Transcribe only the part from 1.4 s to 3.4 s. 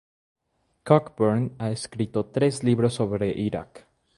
ha escrito tres libros sobre